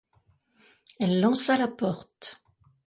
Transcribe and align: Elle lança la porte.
Elle 0.99 1.19
lança 1.21 1.55
la 1.59 1.67
porte. 1.67 2.41